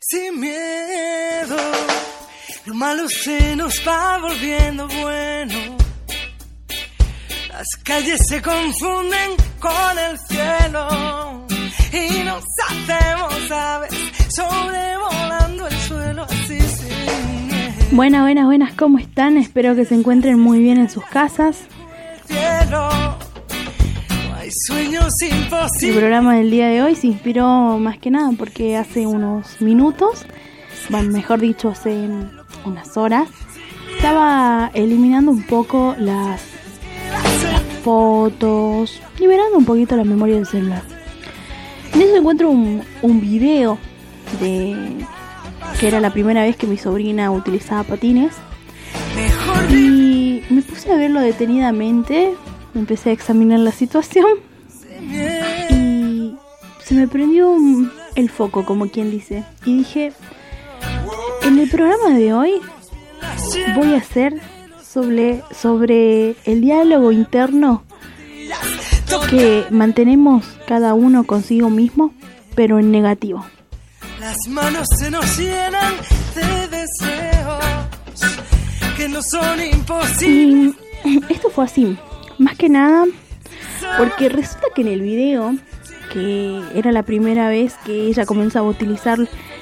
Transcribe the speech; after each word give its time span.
sin 0.00 0.40
miedo. 0.40 1.56
Lo 2.66 2.74
malo 2.74 3.08
se 3.08 3.56
nos 3.56 3.74
va 3.86 4.18
volviendo 4.18 4.86
bueno. 4.88 5.76
Las 7.48 7.66
calles 7.82 8.20
se 8.28 8.40
confunden 8.42 9.30
con 9.58 9.98
el 9.98 10.18
cielo 10.28 11.46
y 11.92 12.22
nos 12.22 12.44
hacemos 12.68 13.50
aves 13.50 13.90
sobrevolando 14.28 15.66
el 15.66 15.76
suelo 15.78 16.22
así 16.22 16.60
sin. 16.60 17.96
Buenas, 17.96 18.22
buenas, 18.22 18.44
buenas, 18.44 18.74
¿cómo 18.74 18.98
están? 18.98 19.38
Espero 19.38 19.74
que 19.74 19.84
se 19.84 19.94
encuentren 19.94 20.38
muy 20.38 20.60
bien 20.60 20.78
en 20.78 20.90
sus 20.90 21.04
casas. 21.06 21.58
Sueños 24.66 25.12
El 25.22 25.44
imposibles. 25.44 25.96
programa 25.96 26.34
del 26.36 26.50
día 26.50 26.68
de 26.68 26.82
hoy 26.82 26.96
se 26.96 27.06
inspiró 27.06 27.78
más 27.78 27.98
que 27.98 28.10
nada 28.10 28.30
porque 28.36 28.76
hace 28.76 29.06
unos 29.06 29.60
minutos, 29.60 30.26
bueno, 30.88 31.12
mejor 31.12 31.38
dicho, 31.38 31.68
hace 31.68 32.08
unas 32.64 32.96
horas, 32.96 33.28
estaba 33.94 34.72
eliminando 34.74 35.30
un 35.30 35.44
poco 35.44 35.94
las, 35.98 36.42
las 37.12 37.62
fotos, 37.84 39.00
liberando 39.20 39.58
un 39.58 39.64
poquito 39.64 39.96
la 39.96 40.04
memoria 40.04 40.34
del 40.34 40.46
celular. 40.46 40.82
En 41.94 42.02
eso 42.02 42.16
encuentro 42.16 42.50
un, 42.50 42.82
un 43.02 43.20
video 43.20 43.78
de 44.40 44.76
que 45.78 45.86
era 45.86 46.00
la 46.00 46.10
primera 46.10 46.42
vez 46.42 46.56
que 46.56 46.66
mi 46.66 46.78
sobrina 46.78 47.30
utilizaba 47.30 47.84
patines 47.84 48.34
y 49.70 50.42
me 50.50 50.62
puse 50.62 50.92
a 50.92 50.96
verlo 50.96 51.20
detenidamente, 51.20 52.34
empecé 52.74 53.10
a 53.10 53.12
examinar 53.12 53.60
la 53.60 53.70
situación. 53.72 54.47
Y 55.00 56.36
se 56.84 56.94
me 56.94 57.06
prendió 57.08 57.50
un- 57.50 57.90
el 58.14 58.30
foco, 58.30 58.64
como 58.64 58.88
quien 58.88 59.10
dice. 59.10 59.44
Y 59.64 59.78
dije, 59.78 60.12
en 61.42 61.58
el 61.58 61.68
programa 61.70 62.16
de 62.16 62.32
hoy 62.32 62.54
voy 63.76 63.94
a 63.94 63.98
hacer 63.98 64.40
sobre, 64.82 65.42
sobre 65.54 66.34
el 66.44 66.60
diálogo 66.60 67.12
interno 67.12 67.82
que 69.30 69.64
mantenemos 69.70 70.44
cada 70.66 70.94
uno 70.94 71.24
consigo 71.24 71.70
mismo, 71.70 72.12
pero 72.54 72.78
en 72.78 72.90
negativo. 72.90 73.44
Las 74.20 74.36
manos 74.48 74.86
se 74.98 75.10
nos 75.10 75.38
llenan 75.38 75.94
de 76.34 76.68
deseos 76.68 77.64
que 78.96 79.08
no 79.08 79.22
son 79.22 79.60
imposibles. 79.62 80.74
Y 81.04 81.20
esto 81.32 81.50
fue 81.50 81.64
así, 81.64 81.96
más 82.38 82.56
que 82.56 82.68
nada 82.68 83.04
porque 83.96 84.28
resulta 84.28 84.66
que 84.74 84.82
en 84.82 84.88
el 84.88 85.02
video, 85.02 85.54
que 86.12 86.62
era 86.74 86.92
la 86.92 87.02
primera 87.02 87.48
vez 87.48 87.74
que 87.84 88.06
ella 88.06 88.26
comenzaba 88.26 88.66
a 88.66 88.70
utilizar 88.70 89.18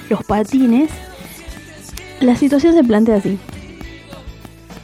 los 0.09 0.25
patines, 0.25 0.91
la 2.21 2.37
situación 2.37 2.75
se 2.75 2.85
plantea 2.85 3.17
así. 3.17 3.39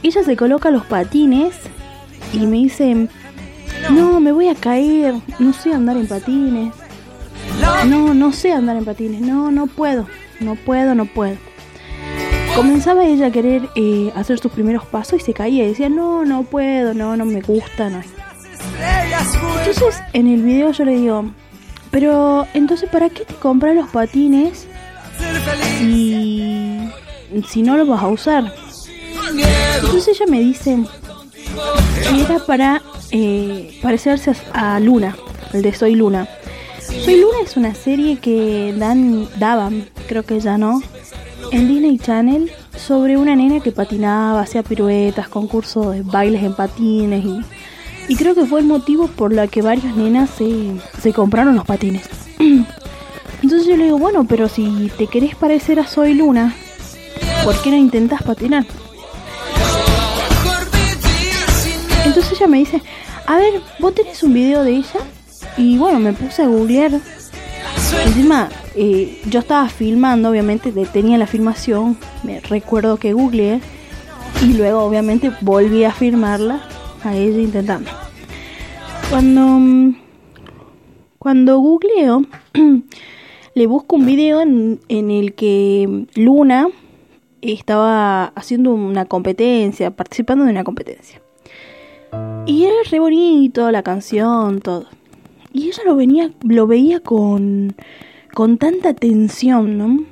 Ella 0.01 0.23
se 0.23 0.35
coloca 0.35 0.69
los 0.69 0.85
patines 0.85 1.55
y 2.33 2.45
me 2.45 2.57
dice, 2.57 3.07
no, 3.91 4.19
me 4.19 4.31
voy 4.31 4.49
a 4.49 4.55
caer, 4.55 5.15
no 5.39 5.53
sé 5.53 5.73
andar 5.73 5.97
en 5.97 6.07
patines. 6.07 6.73
No, 7.87 8.13
no 8.13 8.31
sé 8.31 8.51
andar 8.51 8.77
en 8.77 8.85
patines, 8.85 9.21
no, 9.21 9.51
no 9.51 9.67
puedo, 9.67 10.07
no 10.39 10.55
puedo, 10.55 10.95
no 10.95 11.05
puedo. 11.05 11.37
Comenzaba 12.55 13.05
ella 13.05 13.27
a 13.27 13.31
querer 13.31 13.69
eh, 13.75 14.11
hacer 14.15 14.39
sus 14.39 14.51
primeros 14.51 14.85
pasos 14.85 15.21
y 15.21 15.23
se 15.23 15.33
caía 15.33 15.63
y 15.63 15.69
decía, 15.69 15.89
no, 15.89 16.23
no 16.23 16.43
puedo, 16.43 16.93
no, 16.93 17.17
no 17.17 17.25
me 17.25 17.41
gusta, 17.41 17.89
no. 17.89 18.01
Juegan 18.01 18.22
Entonces 19.59 20.01
en 20.13 20.27
el 20.27 20.41
video 20.41 20.71
yo 20.71 20.85
le 20.85 20.95
digo, 20.95 21.31
pero 21.91 22.47
entonces 22.53 22.89
¿para 22.89 23.09
qué 23.09 23.25
te 23.25 23.33
compras 23.35 23.75
los 23.75 23.89
patines 23.89 24.67
si, 25.79 26.89
si 27.47 27.61
no 27.61 27.77
los 27.77 27.87
vas 27.87 28.03
a 28.03 28.07
usar? 28.07 28.53
Entonces 29.81 30.19
ella 30.19 30.25
me 30.29 30.39
dice 30.39 30.77
que 32.09 32.21
era 32.21 32.39
para 32.39 32.81
eh, 33.11 33.77
parecerse 33.81 34.33
a 34.53 34.79
Luna, 34.79 35.15
el 35.53 35.61
de 35.61 35.73
Soy 35.73 35.95
Luna. 35.95 36.27
Soy 36.79 37.21
Luna 37.21 37.37
es 37.43 37.57
una 37.57 37.73
serie 37.73 38.17
que 38.17 38.73
dan, 38.77 39.27
daban, 39.39 39.87
creo 40.07 40.23
que 40.23 40.39
ya 40.39 40.57
no, 40.57 40.81
en 41.51 41.67
Disney 41.67 41.97
Channel 41.97 42.51
sobre 42.75 43.17
una 43.17 43.35
nena 43.35 43.59
que 43.59 43.71
patinaba, 43.71 44.41
hacía 44.41 44.63
piruetas, 44.63 45.27
concursos 45.29 45.93
de 45.93 46.01
bailes 46.01 46.43
en 46.43 46.55
patines 46.55 47.23
y, 47.23 47.41
y 48.07 48.15
creo 48.15 48.35
que 48.35 48.45
fue 48.45 48.59
el 48.59 48.65
motivo 48.65 49.07
por 49.07 49.33
la 49.33 49.47
que 49.47 49.61
varias 49.61 49.95
nenas 49.95 50.29
se, 50.29 50.71
se 51.01 51.13
compraron 51.13 51.55
los 51.55 51.65
patines. 51.65 52.03
Entonces 53.41 53.67
yo 53.67 53.75
le 53.75 53.85
digo, 53.85 53.97
bueno, 53.97 54.25
pero 54.27 54.47
si 54.47 54.91
te 54.97 55.07
querés 55.07 55.35
parecer 55.35 55.79
a 55.79 55.87
Soy 55.87 56.13
Luna, 56.13 56.55
¿por 57.43 57.61
qué 57.61 57.71
no 57.71 57.77
intentas 57.77 58.23
patinar? 58.23 58.65
Entonces 62.05 62.33
ella 62.33 62.47
me 62.47 62.57
dice, 62.57 62.81
a 63.25 63.37
ver, 63.37 63.61
vos 63.79 63.95
tenés 63.95 64.23
un 64.23 64.33
video 64.33 64.63
de 64.63 64.71
ella. 64.71 64.99
Y 65.57 65.77
bueno, 65.77 65.99
me 65.99 66.13
puse 66.13 66.41
a 66.41 66.47
googlear. 66.47 66.99
Encima, 68.05 68.49
eh, 68.75 69.21
yo 69.25 69.39
estaba 69.39 69.69
filmando, 69.69 70.29
obviamente, 70.29 70.71
tenía 70.91 71.17
la 71.17 71.27
filmación. 71.27 71.97
Me 72.23 72.39
recuerdo 72.41 72.97
que 72.97 73.13
googleé. 73.13 73.61
Y 74.41 74.53
luego, 74.53 74.83
obviamente, 74.83 75.31
volví 75.41 75.83
a 75.83 75.91
filmarla 75.91 76.61
a 77.03 77.15
ella 77.15 77.39
intentando. 77.41 77.89
Cuando, 79.09 79.95
cuando 81.19 81.59
googleo, 81.59 82.23
le 83.55 83.67
busco 83.67 83.95
un 83.95 84.05
video 84.05 84.41
en, 84.41 84.79
en 84.87 85.11
el 85.11 85.33
que 85.33 86.07
Luna 86.15 86.67
estaba 87.41 88.25
haciendo 88.35 88.73
una 88.73 89.05
competencia, 89.05 89.91
participando 89.91 90.45
de 90.45 90.51
una 90.51 90.63
competencia. 90.63 91.21
Y 92.45 92.63
era 92.63 92.75
re 92.89 92.99
bonito 92.99 93.71
la 93.71 93.83
canción, 93.83 94.59
todo. 94.59 94.85
Y 95.51 95.67
ella 95.67 95.83
lo 95.85 95.95
venía, 95.95 96.31
lo 96.43 96.67
veía 96.67 96.99
con, 96.99 97.75
con 98.33 98.57
tanta 98.57 98.89
atención, 98.89 99.77
¿no? 99.77 100.05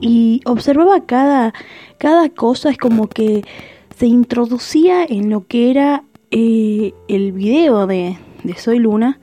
Y 0.00 0.40
observaba 0.44 1.04
cada, 1.04 1.52
cada 1.98 2.28
cosa, 2.28 2.70
es 2.70 2.78
como 2.78 3.08
que 3.08 3.42
se 3.96 4.06
introducía 4.06 5.04
en 5.04 5.30
lo 5.30 5.46
que 5.46 5.70
era 5.70 6.04
eh, 6.30 6.92
el 7.08 7.32
video 7.32 7.86
de, 7.86 8.18
de 8.44 8.54
Soy 8.54 8.78
Luna, 8.78 9.20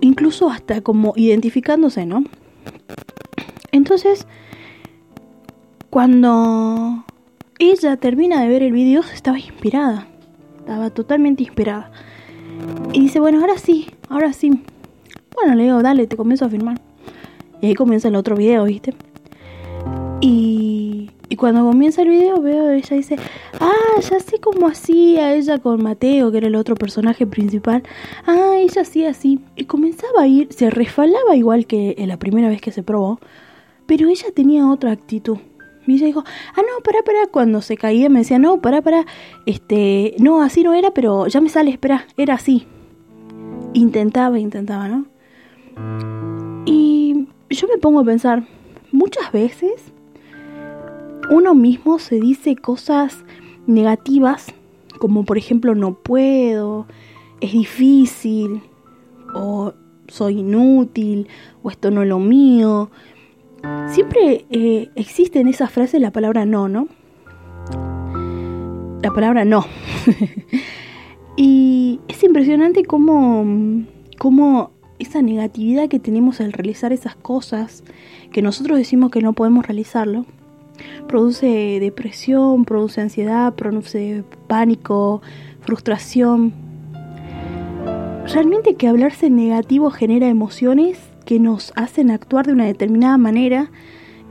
incluso 0.00 0.50
hasta 0.50 0.80
como 0.80 1.12
identificándose, 1.16 2.06
¿no? 2.06 2.24
Entonces, 3.72 4.26
cuando 5.90 7.04
ella 7.58 7.96
termina 7.96 8.40
de 8.42 8.48
ver 8.48 8.62
el 8.62 8.72
video, 8.72 9.02
estaba 9.12 9.38
inspirada. 9.38 10.08
Estaba 10.58 10.90
totalmente 10.90 11.42
inspirada. 11.42 11.90
Y 12.92 13.00
dice, 13.00 13.20
bueno, 13.20 13.40
ahora 13.40 13.58
sí, 13.58 13.90
ahora 14.08 14.32
sí. 14.32 14.62
Bueno, 15.34 15.54
le 15.54 15.64
digo, 15.64 15.82
dale, 15.82 16.06
te 16.06 16.16
comienzo 16.16 16.44
a 16.44 16.48
filmar. 16.48 16.80
Y 17.60 17.66
ahí 17.66 17.74
comienza 17.74 18.08
el 18.08 18.16
otro 18.16 18.36
video, 18.36 18.64
¿viste? 18.64 18.94
Y, 20.20 21.10
y 21.28 21.36
cuando 21.36 21.64
comienza 21.64 22.02
el 22.02 22.08
video 22.08 22.40
veo 22.40 22.70
ella 22.70 22.96
dice, 22.96 23.16
ah, 23.60 23.83
ya 24.00 24.20
sé 24.20 24.38
cómo 24.40 24.66
hacía 24.66 25.34
ella 25.34 25.58
con 25.58 25.82
Mateo, 25.82 26.30
que 26.30 26.38
era 26.38 26.46
el 26.46 26.56
otro 26.56 26.74
personaje 26.74 27.26
principal. 27.26 27.82
Ah, 28.26 28.56
ella 28.58 28.82
hacía 28.82 29.10
así. 29.10 29.40
Y 29.56 29.64
comenzaba 29.64 30.22
a 30.22 30.26
ir, 30.26 30.52
se 30.52 30.70
resfalaba 30.70 31.36
igual 31.36 31.66
que 31.66 31.94
la 32.06 32.18
primera 32.18 32.48
vez 32.48 32.60
que 32.60 32.72
se 32.72 32.82
probó, 32.82 33.20
pero 33.86 34.08
ella 34.08 34.28
tenía 34.34 34.68
otra 34.70 34.92
actitud. 34.92 35.38
Y 35.86 35.94
ella 35.94 36.06
dijo, 36.06 36.24
ah, 36.26 36.60
no, 36.60 36.82
pará, 36.82 37.02
pará. 37.04 37.26
Cuando 37.30 37.60
se 37.60 37.76
caía 37.76 38.08
me 38.08 38.20
decía, 38.20 38.38
no, 38.38 38.60
pará, 38.60 38.82
pará. 38.82 39.04
Este, 39.46 40.14
no, 40.18 40.42
así 40.42 40.62
no 40.62 40.72
era, 40.72 40.92
pero 40.92 41.26
ya 41.26 41.40
me 41.40 41.48
sale, 41.48 41.70
espera, 41.70 42.06
era 42.16 42.34
así. 42.34 42.66
Intentaba, 43.74 44.38
intentaba, 44.38 44.88
¿no? 44.88 45.06
Y 46.64 47.26
yo 47.50 47.68
me 47.68 47.78
pongo 47.78 48.00
a 48.00 48.04
pensar, 48.04 48.44
muchas 48.92 49.30
veces 49.32 49.92
uno 51.30 51.54
mismo 51.54 51.98
se 51.98 52.20
dice 52.20 52.56
cosas 52.56 53.24
negativas, 53.66 54.46
como 54.98 55.24
por 55.24 55.38
ejemplo 55.38 55.74
no 55.74 55.94
puedo, 55.94 56.86
es 57.40 57.52
difícil, 57.52 58.62
o 59.34 59.72
soy 60.08 60.40
inútil, 60.40 61.28
o 61.62 61.70
esto 61.70 61.90
no 61.90 62.02
es 62.02 62.08
lo 62.08 62.18
mío. 62.18 62.90
Siempre 63.88 64.44
eh, 64.50 64.90
existe 64.94 65.40
en 65.40 65.48
esa 65.48 65.68
frase 65.68 65.98
la 65.98 66.10
palabra 66.10 66.44
no, 66.44 66.68
¿no? 66.68 66.88
La 69.02 69.10
palabra 69.12 69.44
no. 69.44 69.66
y 71.36 72.00
es 72.08 72.22
impresionante 72.22 72.84
cómo, 72.84 73.44
cómo 74.18 74.70
esa 74.98 75.22
negatividad 75.22 75.88
que 75.88 75.98
tenemos 75.98 76.40
al 76.40 76.52
realizar 76.52 76.92
esas 76.92 77.16
cosas, 77.16 77.84
que 78.32 78.42
nosotros 78.42 78.78
decimos 78.78 79.10
que 79.10 79.20
no 79.20 79.32
podemos 79.32 79.66
realizarlo, 79.66 80.26
produce 81.08 81.78
depresión, 81.80 82.64
produce 82.64 83.00
ansiedad, 83.00 83.54
produce 83.54 84.24
pánico, 84.46 85.22
frustración. 85.60 86.52
Realmente 88.32 88.74
que 88.74 88.88
hablarse 88.88 89.30
negativo 89.30 89.90
genera 89.90 90.28
emociones 90.28 90.98
que 91.24 91.38
nos 91.38 91.72
hacen 91.76 92.10
actuar 92.10 92.46
de 92.46 92.52
una 92.52 92.64
determinada 92.64 93.18
manera 93.18 93.70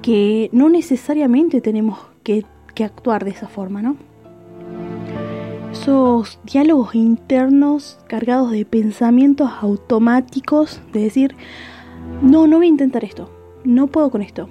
que 0.01 0.49
no 0.51 0.69
necesariamente 0.69 1.61
tenemos 1.61 1.99
que, 2.23 2.45
que 2.75 2.83
actuar 2.83 3.23
de 3.23 3.31
esa 3.31 3.47
forma, 3.47 3.81
¿no? 3.81 3.95
Esos 5.71 6.39
diálogos 6.43 6.93
internos 6.93 7.99
cargados 8.07 8.51
de 8.51 8.65
pensamientos 8.65 9.49
automáticos, 9.61 10.81
de 10.91 11.01
decir, 11.01 11.35
no, 12.21 12.47
no 12.47 12.57
voy 12.57 12.67
a 12.67 12.69
intentar 12.69 13.03
esto, 13.03 13.31
no 13.63 13.87
puedo 13.87 14.11
con 14.11 14.21
esto. 14.21 14.49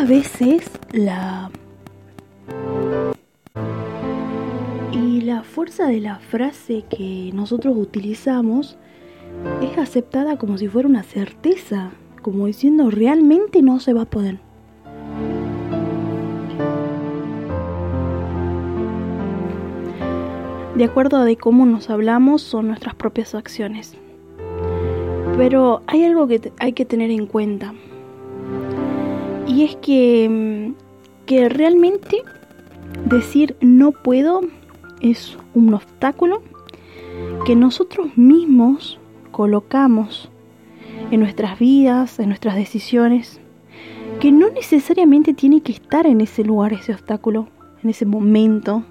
Muchas 0.00 0.16
veces 0.16 0.70
la... 0.92 1.50
Y 4.92 5.20
la 5.20 5.42
fuerza 5.42 5.88
de 5.88 6.00
la 6.00 6.18
frase 6.20 6.84
que 6.88 7.30
nosotros 7.34 7.76
utilizamos 7.76 8.78
es 9.60 9.76
aceptada 9.76 10.38
como 10.38 10.56
si 10.56 10.68
fuera 10.68 10.88
una 10.88 11.02
certeza, 11.02 11.90
como 12.22 12.46
diciendo 12.46 12.90
realmente 12.90 13.60
no 13.60 13.78
se 13.78 13.92
va 13.92 14.02
a 14.02 14.06
poder. 14.06 14.38
De 20.76 20.84
acuerdo 20.84 21.18
a 21.18 21.26
de 21.26 21.36
cómo 21.36 21.66
nos 21.66 21.90
hablamos 21.90 22.40
son 22.40 22.68
nuestras 22.68 22.94
propias 22.94 23.34
acciones. 23.34 23.94
Pero 25.36 25.82
hay 25.86 26.04
algo 26.04 26.26
que 26.26 26.52
hay 26.58 26.72
que 26.72 26.86
tener 26.86 27.10
en 27.10 27.26
cuenta. 27.26 27.74
Y 29.50 29.64
es 29.64 29.74
que, 29.76 30.28
mm, 30.30 30.74
que 31.26 31.48
realmente 31.48 32.22
decir 33.06 33.56
no 33.60 33.90
puedo 33.90 34.42
es 35.00 35.36
un 35.54 35.74
obstáculo 35.74 36.40
que 37.44 37.56
nosotros 37.56 38.16
mismos 38.16 39.00
colocamos 39.32 40.30
en 41.10 41.18
nuestras 41.18 41.58
vidas, 41.58 42.20
en 42.20 42.28
nuestras 42.28 42.54
decisiones, 42.54 43.40
que 44.20 44.30
no 44.30 44.50
necesariamente 44.50 45.34
tiene 45.34 45.62
que 45.62 45.72
estar 45.72 46.06
en 46.06 46.20
ese 46.20 46.44
lugar, 46.44 46.72
ese 46.72 46.92
obstáculo, 46.92 47.48
en 47.82 47.90
ese 47.90 48.06
momento. 48.06 48.84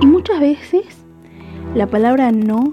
Y 0.00 0.06
muchas 0.06 0.40
veces 0.40 1.04
la 1.74 1.86
palabra 1.86 2.32
no, 2.32 2.72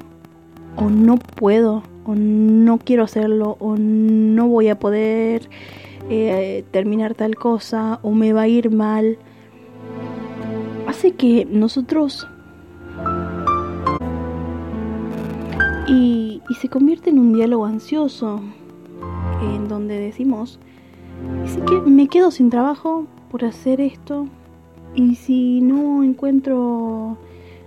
o 0.78 0.90
no 0.90 1.18
puedo, 1.18 1.84
o 2.10 2.16
no 2.16 2.78
quiero 2.80 3.04
hacerlo, 3.04 3.58
o 3.60 3.76
no 3.78 4.48
voy 4.48 4.70
a 4.70 4.80
poder 4.80 5.50
eh, 6.10 6.64
terminar 6.72 7.14
tal 7.16 7.36
cosa, 7.36 8.00
o 8.02 8.12
me 8.12 8.34
va 8.34 8.44
a 8.44 8.48
ir 8.48 8.72
mal, 8.72 9.18
hace 10.88 11.12
que 11.12 11.46
nosotros 11.50 12.28
Y, 15.90 16.42
se 16.54 16.70
convierte 16.70 17.10
en 17.10 17.18
un 17.18 17.34
diálogo 17.34 17.66
ansioso, 17.66 18.42
en 19.42 19.68
donde 19.68 19.98
decimos, 19.98 20.60
¿y 21.46 21.48
si 21.50 21.62
que 21.62 21.82
me 21.82 22.08
quedo 22.08 22.30
sin 22.30 22.52
trabajo 22.52 23.08
por 23.32 23.44
hacer 23.44 23.82
esto? 23.82 24.28
¿Y 24.94 25.16
si 25.16 25.62
no 25.62 26.04
encuentro, 26.04 27.18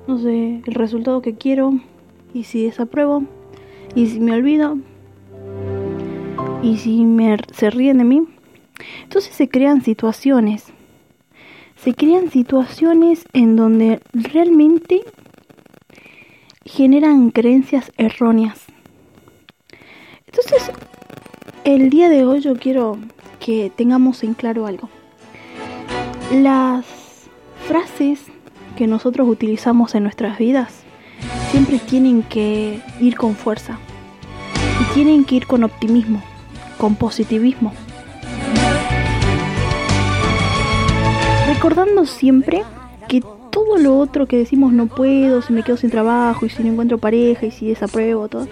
no 0.06 0.18
sé, 0.18 0.62
el 0.64 0.74
resultado 0.74 1.20
que 1.20 1.34
quiero? 1.34 1.80
¿Y 2.32 2.44
si 2.44 2.64
desapruebo? 2.64 3.24
¿Y 3.94 4.06
si 4.06 4.20
me 4.20 4.32
olvido? 4.32 4.78
¿Y 6.62 6.78
si 6.78 7.04
me, 7.04 7.36
se 7.52 7.70
ríen 7.70 7.98
de 7.98 8.04
mí? 8.04 8.22
Entonces 9.02 9.34
se 9.34 9.48
crean 9.48 9.82
situaciones. 9.82 10.66
Se 11.76 11.94
crean 11.94 12.30
situaciones 12.30 13.26
en 13.32 13.56
donde 13.56 14.00
realmente 14.12 15.02
generan 16.64 17.30
creencias 17.30 17.92
erróneas. 17.98 18.64
Entonces, 20.26 20.70
el 21.64 21.90
día 21.90 22.08
de 22.08 22.24
hoy 22.24 22.40
yo 22.40 22.54
quiero 22.54 22.96
que 23.40 23.70
tengamos 23.74 24.22
en 24.22 24.32
claro 24.32 24.66
algo. 24.66 24.88
Las 26.32 26.86
frases 27.66 28.24
que 28.76 28.86
nosotros 28.86 29.28
utilizamos 29.28 29.94
en 29.94 30.04
nuestras 30.04 30.38
vidas 30.38 30.82
siempre 31.50 31.78
tienen 31.78 32.22
que 32.22 32.80
ir 33.00 33.16
con 33.16 33.34
fuerza 33.34 33.78
y 34.80 34.94
tienen 34.94 35.24
que 35.24 35.36
ir 35.36 35.46
con 35.46 35.64
optimismo, 35.64 36.22
con 36.78 36.96
positivismo. 36.96 37.72
Recordando 41.46 42.06
siempre 42.06 42.62
que 43.08 43.22
todo 43.50 43.76
lo 43.76 43.98
otro 43.98 44.26
que 44.26 44.38
decimos 44.38 44.72
no 44.72 44.86
puedo, 44.86 45.42
si 45.42 45.52
me 45.52 45.62
quedo 45.62 45.76
sin 45.76 45.90
trabajo 45.90 46.46
y 46.46 46.50
si 46.50 46.62
no 46.62 46.72
encuentro 46.72 46.98
pareja 46.98 47.46
y 47.46 47.50
si 47.50 47.68
desapruebo, 47.68 48.28
todo, 48.28 48.48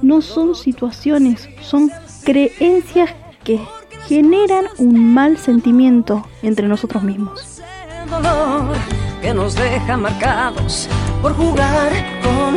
no 0.00 0.20
son 0.20 0.54
situaciones, 0.54 1.48
son 1.60 1.90
creencias 2.22 3.10
que 3.42 3.60
generan 4.06 4.66
un 4.78 5.12
mal 5.12 5.38
sentimiento 5.38 6.26
entre 6.42 6.68
nosotros 6.68 7.02
mismos. 7.02 7.60
Que 9.20 9.34
nos 9.34 9.54
deja 9.54 9.96
marcados 9.96 10.88
por 11.24 11.34
jugar 11.36 11.90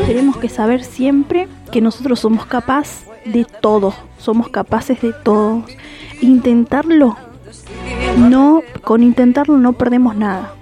Tenemos 0.05 0.35
que 0.35 0.49
saber 0.49 0.83
siempre 0.83 1.47
que 1.71 1.79
nosotros 1.79 2.19
somos 2.19 2.45
capaces 2.45 3.05
de 3.23 3.45
todo, 3.45 3.93
somos 4.17 4.49
capaces 4.49 4.99
de 5.01 5.13
todo. 5.13 5.63
Intentarlo, 6.19 7.15
no, 8.17 8.61
con 8.83 9.03
intentarlo 9.03 9.57
no 9.57 9.71
perdemos 9.73 10.17
nada 10.17 10.53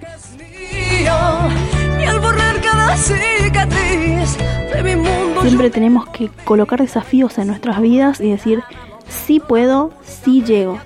Siempre 5.42 5.70
tenemos 5.70 6.06
que 6.10 6.30
colocar 6.44 6.80
desafíos 6.80 7.38
en 7.38 7.48
nuestras 7.48 7.80
vidas 7.80 8.20
y 8.20 8.30
decir, 8.30 8.62
sí 9.08 9.40
puedo, 9.40 9.90
sí 10.04 10.44
llego. 10.44 10.78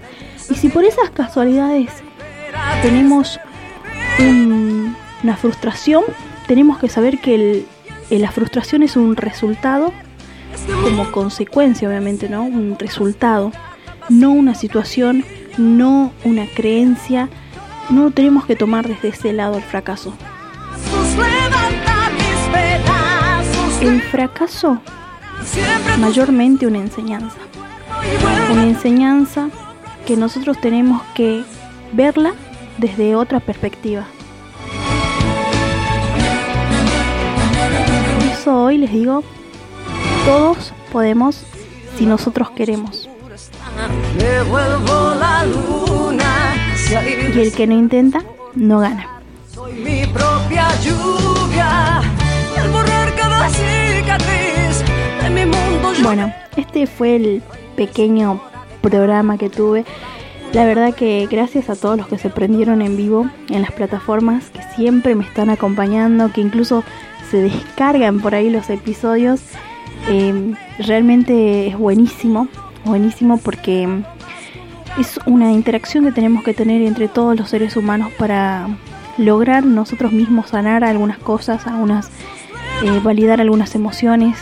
Y 0.48 0.54
si 0.54 0.70
por 0.70 0.84
esas 0.84 1.10
casualidades 1.10 1.90
tenemos 2.82 3.38
una 4.18 5.36
frustración, 5.36 6.04
tenemos 6.50 6.78
que 6.78 6.88
saber 6.88 7.20
que 7.20 7.64
la 8.10 8.32
frustración 8.32 8.82
es 8.82 8.96
un 8.96 9.14
resultado, 9.14 9.92
como 10.82 11.12
consecuencia 11.12 11.86
obviamente, 11.86 12.28
¿no? 12.28 12.42
Un 12.42 12.76
resultado, 12.76 13.52
no 14.08 14.32
una 14.32 14.56
situación, 14.56 15.24
no 15.58 16.12
una 16.24 16.46
creencia, 16.46 17.28
no 17.88 18.10
tenemos 18.10 18.46
que 18.46 18.56
tomar 18.56 18.88
desde 18.88 19.10
ese 19.10 19.32
lado 19.32 19.58
el 19.58 19.62
fracaso. 19.62 20.12
El 23.80 24.02
fracaso, 24.02 24.80
mayormente 26.00 26.66
una 26.66 26.78
enseñanza. 26.78 27.38
Una 28.50 28.64
enseñanza 28.64 29.50
que 30.04 30.16
nosotros 30.16 30.60
tenemos 30.60 31.00
que 31.14 31.44
verla 31.92 32.32
desde 32.76 33.14
otra 33.14 33.38
perspectiva. 33.38 34.04
Eso 38.50 38.64
hoy 38.64 38.78
les 38.78 38.92
digo, 38.92 39.22
todos 40.26 40.72
podemos 40.90 41.44
si 41.96 42.04
nosotros 42.04 42.50
queremos. 42.50 43.08
Y 47.36 47.38
el 47.38 47.52
que 47.52 47.66
no 47.68 47.74
intenta, 47.74 48.24
no 48.56 48.80
gana. 48.80 49.06
Soy 49.54 49.74
mi 49.74 50.04
propia 50.06 50.68
lluvia, 50.82 52.02
borrar 52.72 53.14
cada 53.14 53.48
cicatriz 53.50 54.84
de 55.22 55.30
mi 55.30 55.46
mundo. 55.46 55.92
Bueno, 56.02 56.32
este 56.56 56.88
fue 56.88 57.16
el 57.16 57.42
pequeño 57.76 58.40
programa 58.82 59.38
que 59.38 59.48
tuve. 59.48 59.84
La 60.52 60.64
verdad 60.64 60.92
que 60.92 61.28
gracias 61.30 61.70
a 61.70 61.76
todos 61.76 61.96
los 61.96 62.08
que 62.08 62.18
se 62.18 62.30
prendieron 62.30 62.82
en 62.82 62.96
vivo 62.96 63.30
en 63.48 63.62
las 63.62 63.70
plataformas, 63.70 64.50
que 64.50 64.60
siempre 64.74 65.14
me 65.14 65.22
están 65.22 65.50
acompañando, 65.50 66.32
que 66.32 66.40
incluso 66.40 66.82
se 67.30 67.38
descargan 67.38 68.20
por 68.20 68.34
ahí 68.34 68.50
los 68.50 68.68
episodios. 68.70 69.40
Eh, 70.08 70.54
realmente 70.78 71.68
es 71.68 71.78
buenísimo, 71.78 72.48
buenísimo 72.84 73.38
porque 73.38 74.02
es 74.98 75.20
una 75.26 75.52
interacción 75.52 76.04
que 76.04 76.12
tenemos 76.12 76.42
que 76.42 76.54
tener 76.54 76.82
entre 76.82 77.08
todos 77.08 77.38
los 77.38 77.50
seres 77.50 77.76
humanos 77.76 78.10
para 78.18 78.68
lograr 79.18 79.64
nosotros 79.64 80.12
mismos 80.12 80.48
sanar 80.48 80.82
algunas 80.82 81.18
cosas, 81.18 81.66
algunas 81.66 82.10
eh, 82.82 83.00
validar 83.02 83.40
algunas 83.40 83.74
emociones 83.74 84.38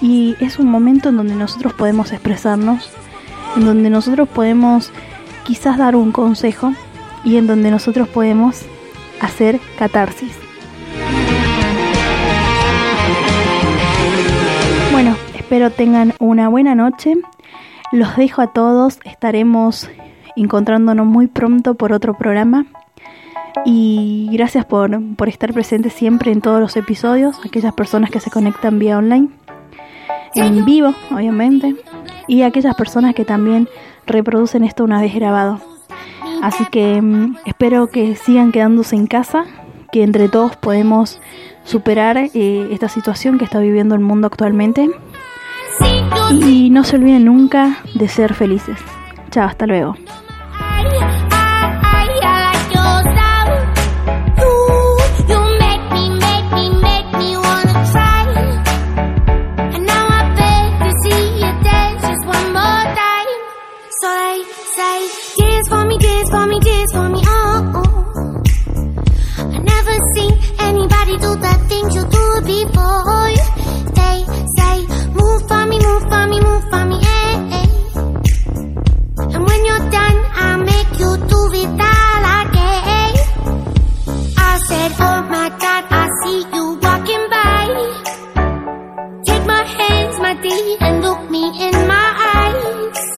y 0.00 0.36
es 0.40 0.58
un 0.58 0.70
momento 0.70 1.08
en 1.08 1.16
donde 1.16 1.34
nosotros 1.34 1.72
podemos 1.72 2.12
expresarnos, 2.12 2.90
en 3.56 3.64
donde 3.64 3.90
nosotros 3.90 4.28
podemos 4.28 4.92
quizás 5.44 5.78
dar 5.78 5.96
un 5.96 6.12
consejo 6.12 6.74
y 7.24 7.36
en 7.36 7.46
donde 7.46 7.70
nosotros 7.70 8.08
podemos 8.08 8.62
hacer 9.20 9.58
catarsis. 9.78 10.47
Espero 15.48 15.70
tengan 15.70 16.12
una 16.18 16.50
buena 16.50 16.74
noche. 16.74 17.14
Los 17.90 18.18
dejo 18.18 18.42
a 18.42 18.48
todos. 18.48 18.98
Estaremos 19.06 19.88
encontrándonos 20.36 21.06
muy 21.06 21.26
pronto 21.26 21.72
por 21.72 21.94
otro 21.94 22.12
programa. 22.12 22.66
Y 23.64 24.28
gracias 24.30 24.66
por, 24.66 25.00
por 25.16 25.30
estar 25.30 25.54
presente 25.54 25.88
siempre 25.88 26.32
en 26.32 26.42
todos 26.42 26.60
los 26.60 26.76
episodios, 26.76 27.40
aquellas 27.46 27.72
personas 27.72 28.10
que 28.10 28.20
se 28.20 28.30
conectan 28.30 28.78
vía 28.78 28.98
online, 28.98 29.30
en 30.34 30.66
vivo, 30.66 30.92
obviamente, 31.10 31.76
y 32.26 32.42
aquellas 32.42 32.74
personas 32.74 33.14
que 33.14 33.24
también 33.24 33.70
reproducen 34.06 34.64
esto 34.64 34.84
una 34.84 35.00
vez 35.00 35.14
grabado. 35.14 35.62
Así 36.42 36.66
que 36.66 37.00
mm, 37.00 37.36
espero 37.46 37.86
que 37.86 38.16
sigan 38.16 38.52
quedándose 38.52 38.96
en 38.96 39.06
casa, 39.06 39.46
que 39.92 40.02
entre 40.02 40.28
todos 40.28 40.56
podemos 40.56 41.22
superar 41.64 42.18
eh, 42.18 42.68
esta 42.70 42.90
situación 42.90 43.38
que 43.38 43.46
está 43.46 43.60
viviendo 43.60 43.94
el 43.94 44.02
mundo 44.02 44.26
actualmente 44.26 44.90
y 46.30 46.70
no 46.70 46.84
se 46.84 46.96
olviden 46.96 47.24
nunca 47.24 47.78
de 47.94 48.08
ser 48.08 48.34
felices. 48.34 48.78
Chao, 49.30 49.46
hasta 49.46 49.66
luego. 49.66 49.96